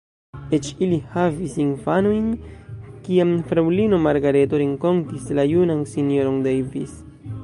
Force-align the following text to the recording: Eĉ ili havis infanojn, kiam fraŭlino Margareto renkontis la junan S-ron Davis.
Eĉ 0.57 0.67
ili 0.85 0.95
havis 1.15 1.57
infanojn, 1.63 2.31
kiam 3.07 3.35
fraŭlino 3.51 4.01
Margareto 4.07 4.63
renkontis 4.63 5.29
la 5.41 5.47
junan 5.53 5.85
S-ron 5.93 6.41
Davis. 6.49 6.97